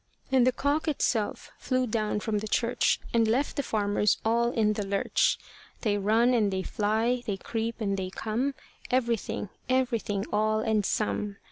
[0.31, 4.73] And the cock itself flew down from the church, And left the farmers all in
[4.73, 5.37] the lurch.
[5.81, 8.55] They run and they fly, they creep and they come,
[8.89, 11.35] Everything, everything, all and some.